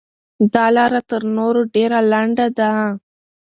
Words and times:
دا 0.53 0.65
لاره 0.75 1.01
تر 1.09 1.21
نورو 1.37 1.61
ډېره 1.73 1.99
لنډه 2.11 2.47
ده. 2.57 2.71